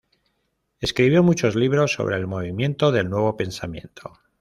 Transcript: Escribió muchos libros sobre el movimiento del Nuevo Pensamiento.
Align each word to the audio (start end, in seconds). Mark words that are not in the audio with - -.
Escribió 0.79 1.21
muchos 1.21 1.53
libros 1.55 1.93
sobre 1.93 2.15
el 2.17 2.25
movimiento 2.25 2.91
del 2.91 3.07
Nuevo 3.07 3.37
Pensamiento. 3.37 4.17